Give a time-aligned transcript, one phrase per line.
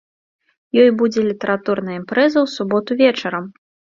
[0.83, 3.45] Ёй будзе літаратурная імпрэза ў суботу вечарам.